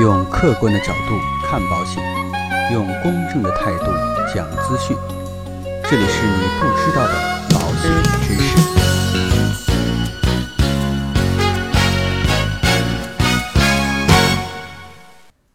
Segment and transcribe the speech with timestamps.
[0.00, 2.00] 用客观的角度看保险，
[2.72, 3.86] 用公正的态度
[4.32, 4.96] 讲资讯。
[5.90, 7.14] 这里是你不知道的
[7.50, 7.90] 保险
[8.22, 8.56] 知识。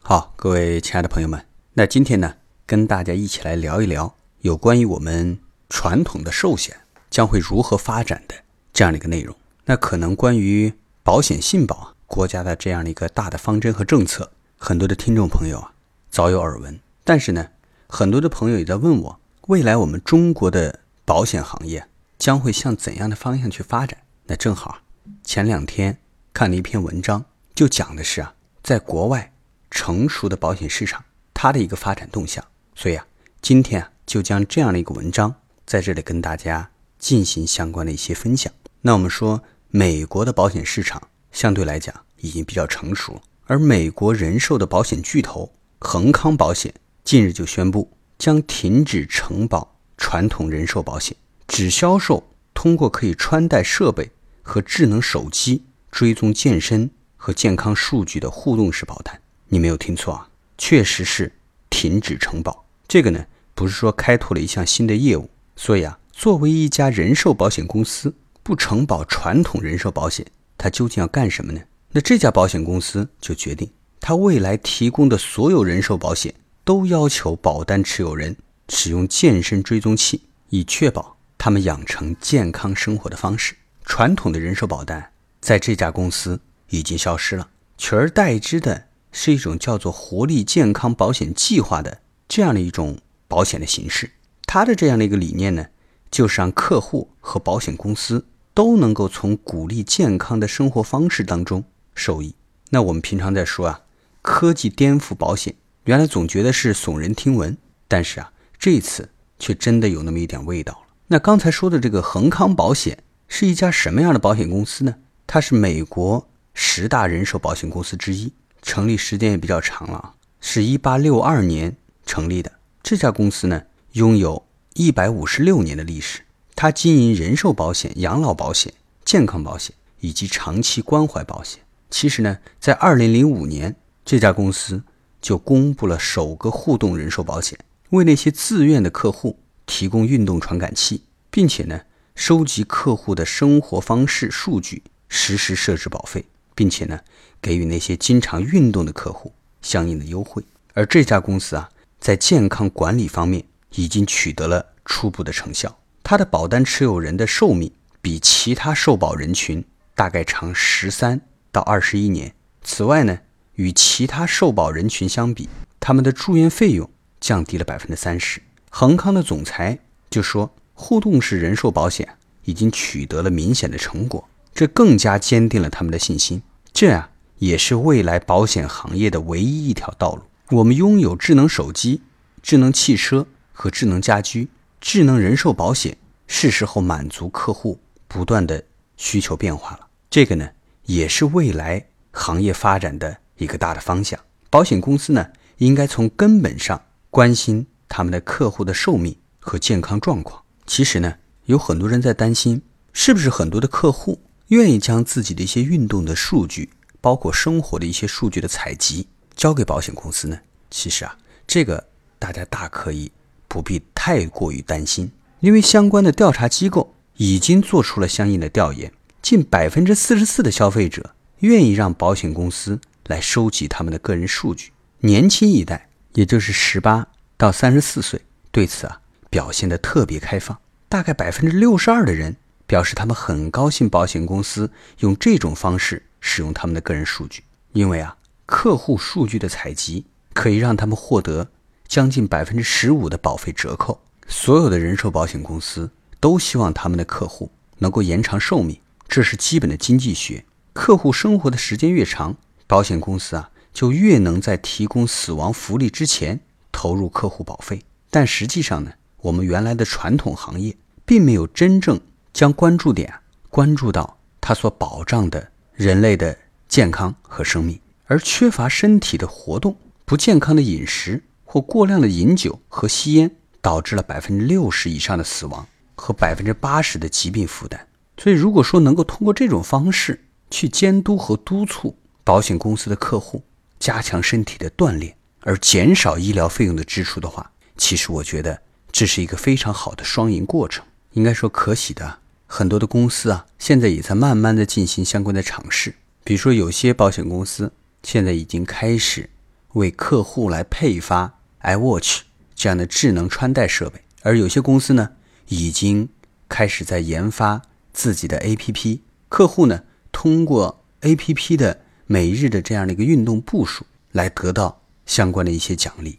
[0.00, 2.34] 好，各位亲爱的朋友们，那今天呢，
[2.64, 6.76] 跟大家一起来聊一聊有关于我们传统的寿险
[7.10, 8.36] 将会如何发展的
[8.72, 9.34] 这样的一个内容。
[9.64, 15.72] 那可能关于保险信保啊，国家的这样的一个大的方针和政策，很多的听众朋友啊
[16.10, 16.80] 早有耳闻。
[17.04, 17.50] 但是呢，
[17.86, 21.86] 很多的朋友也在问我，未来我们中国的保险行业
[22.18, 23.98] 将会向怎样的方向去发展？
[24.24, 24.78] 那正好
[25.22, 25.98] 前两天
[26.32, 29.32] 看了一篇文章，就讲的是啊，在国外
[29.70, 32.42] 成熟的保险市场它的一个发展动向。
[32.74, 33.06] 所以啊，
[33.42, 35.34] 今天啊就将这样的一个文章
[35.66, 38.50] 在这里跟大家进行相关的一些分享。
[38.80, 39.42] 那我们说。
[39.70, 54.10] 美国的保险市场相对来讲已经比较成熟，而美国人寿的保险巨头恒康保险近日就宣布将停止承保传统人寿保险，只销售通过可以穿戴设备
[54.42, 59.20] 和智能手机追踪健身和健康数据的互动式保单。
[59.48, 61.32] 你没有听错啊，确实是
[61.70, 62.64] 停止承保。
[62.86, 65.30] 这个呢，不是说开拓了一项新的业务。
[65.56, 68.14] 所以啊，作为一家人寿保险公司。
[68.40, 70.26] 不承保传统人寿保险，
[70.58, 71.60] 他究竟要干什么呢？
[71.92, 73.70] 那这家保险公司就决定，
[74.00, 78.36] 他未来提供的所有人寿保险都要求保单持有人
[78.68, 83.54] 使用健身追踪器，以确保他们养成健康生活的方式。
[83.84, 86.38] 传统的人寿保单在这家公司
[86.68, 87.48] 已经消失了，
[87.78, 94.10] 取而代之的是一种叫做活力健康保险计划的这样的一种保险的形式。
[94.44, 95.68] 它的这样的一个理念呢，
[96.10, 98.26] 就是让客户和保险公司。
[98.58, 101.62] 都能够从鼓励健康的生活方式当中
[101.94, 102.34] 受益。
[102.70, 103.82] 那我们平常在说啊，
[104.20, 105.54] 科技颠覆保险，
[105.84, 110.80] 原来总觉得是耸人听闻，但是啊，这次却真的有那么一点味道了。
[111.06, 112.98] 那刚才说的这个恒康保险
[113.28, 114.96] 是一家什么样的保险公司呢？
[115.24, 122.50] 它是美国十大人寿保险公司之一，成立时间也比较长了啊，是一八六二年成立的。
[122.82, 124.44] 这家公司呢，拥有
[124.74, 126.22] 一百五十六年的历史。
[126.60, 128.74] 他经营人寿保险、养老保险、
[129.04, 131.60] 健康保险以及长期关怀保险。
[131.88, 134.82] 其实呢，在二零零五年，这家公司
[135.22, 137.56] 就公布了首个互动人寿保险，
[137.90, 141.82] 为那些自愿的客户提供运动传感器，并且呢，
[142.16, 146.24] 收集客户的生活方式数据，实时设置保费，
[146.56, 146.98] 并且呢，
[147.40, 149.32] 给予那些经常运动的客户
[149.62, 150.42] 相应的优惠。
[150.74, 151.70] 而这家公司啊，
[152.00, 153.44] 在健康管理方面
[153.76, 155.78] 已经取得了初步的成效。
[156.10, 157.70] 它的保单持有人的寿命
[158.00, 159.62] 比其他受保人群
[159.94, 161.20] 大概长十三
[161.52, 162.32] 到二十一年。
[162.62, 163.18] 此外呢，
[163.56, 166.88] 与其他受保人群相比，他们的住院费用
[167.20, 168.40] 降低了百分之三十。
[168.70, 176.40] 恒康的总裁就说，互动式人寿保险已经取得了明显的成果，这更加坚定了他们的信心。
[176.72, 180.22] 这啊也是未来保险行业的唯一一条道路。
[180.56, 182.00] 我们拥有智能手机、
[182.42, 184.48] 智能汽车和智能家居。
[184.80, 185.96] 智能人寿保险
[186.26, 188.62] 是时候满足客户不断的
[188.96, 190.48] 需求变化了，这个呢
[190.84, 194.18] 也是未来行业发展的一个大的方向。
[194.50, 195.26] 保险公司呢
[195.58, 196.80] 应该从根本上
[197.10, 200.42] 关心他们的客户的寿命和健康状况。
[200.66, 201.14] 其实呢，
[201.46, 202.62] 有很多人在担心，
[202.92, 210.38] 是不是很多的客户愿意将自己的一些运动的数据，包括生活的一些数据的采集交给保险公司呢？
[210.70, 211.16] 其实啊，
[211.46, 211.86] 这个
[212.18, 213.10] 大家大可以。
[213.48, 215.10] 不必太过于担心，
[215.40, 218.92] 因为相关的调查机构已经做出了相应的调研，
[219.22, 224.72] 近百分之四十四的消费者愿意让保险公司来收集他们的个人数据。
[225.00, 227.06] 年轻一代，也就是十八
[227.36, 228.20] 到三十四岁，
[228.52, 229.00] 对此啊
[229.30, 230.58] 表现的特别开放。
[230.88, 234.70] 大概百分之六十二的人表示他们很高兴保险公司
[235.00, 237.42] 用这种方式使用他们的个人数据，
[237.72, 238.16] 因为啊
[238.46, 241.48] 客户数据的采集可以让他们获得。
[241.88, 243.98] 将近百分之十五的保费折扣，
[244.28, 245.90] 所有的人寿保险公司
[246.20, 250.44] 都希望他们的客户能够延长寿命，这是基本的经济学。
[250.74, 252.36] 客户生活的时间越长，
[252.66, 256.38] 保险公司啊就越能在提供死亡福利之前
[256.70, 257.82] 投入客户保费。
[258.10, 258.92] 但实际上呢，
[259.22, 260.76] 我们原来的传统行业
[261.06, 261.98] 并没有真正
[262.32, 263.12] 将关注点
[263.48, 266.36] 关注到它所保障的人类的
[266.68, 271.22] 健康和生命，而缺乏身体的活动、不健康的饮食。
[271.50, 277.88] 或过量的饮酒和吸烟，导致了百分之六十以上的死亡和百分之八十的疾病负担。
[278.18, 283.42] 所以，如果说能够通过这种方式去监督和督促保险公司的客户
[283.78, 288.60] 加强身体的锻炼，而减少医疗费用的支出的话，其实我觉得
[288.92, 290.84] 这是一个非常好的双赢过程。
[291.12, 295.94] 应该说可喜的，很多的公司啊，现在也在慢慢的进行相关的尝试。
[296.22, 297.72] 比如说，有些保险公司
[298.02, 299.30] 现在已经开始
[299.72, 302.20] 为客户来配发 iWatch
[302.54, 305.10] 这样的智能穿戴设备，而有些公司呢，
[305.48, 306.08] 已经
[306.48, 307.62] 开始在研发
[307.92, 316.18] 自己的 APP，客户呢，通过 APP 的每日的这样的一个运动步数来得到相关的一些奖励，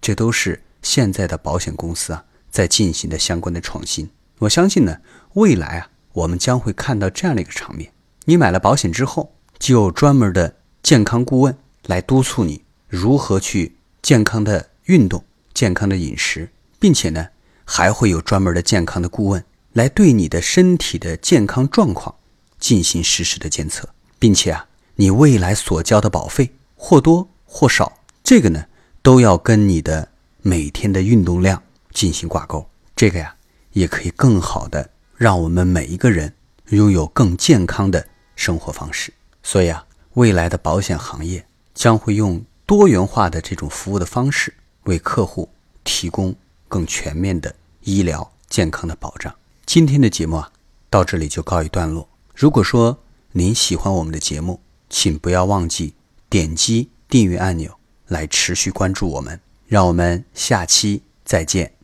[0.00, 4.08] 这都是现在的保险公司啊在进行的相关的创新。
[4.40, 4.98] 我相信呢，
[5.34, 7.92] 未来啊，我们将会看到这样的一个场面：
[8.26, 13.75] 你买了保险之后，就有专门的健康顾问来督促你如何去
[14.06, 16.48] 健康的运动、健康的饮食，
[16.78, 17.26] 并且呢，
[17.64, 22.14] 还会有专门的健康的顾问来对你的身体的健康状况
[22.60, 23.88] 进行实时的监测，
[24.20, 28.66] 并且啊，你未来所交的保费或多或少，这个呢，
[29.02, 30.08] 都要跟你的
[30.40, 31.60] 每天的运动量
[31.92, 32.64] 进行挂钩。
[32.94, 33.34] 这个呀。
[33.72, 36.32] 也可以更好的让我们每一个人
[36.68, 39.12] 拥有更健康的生活方式。
[39.42, 41.44] 所以啊，未来的保险行业
[41.74, 44.52] 将会用多元化的这种服务的方式，
[44.84, 45.48] 为客户
[45.84, 46.34] 提供
[46.66, 49.32] 更全面的医疗健康的保障。
[49.64, 50.50] 今天的节目啊，
[50.90, 52.08] 到这里就告一段落。
[52.34, 52.98] 如果说
[53.32, 54.60] 您喜欢我们的节目，
[54.90, 55.94] 请不要忘记
[56.28, 57.78] 点击订阅按钮
[58.08, 59.40] 来持续关注我们。
[59.68, 61.75] 让我们下期再见。